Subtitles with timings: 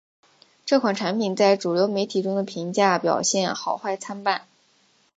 [0.65, 4.47] 这款产品在主流媒体中的评价表现好坏参半。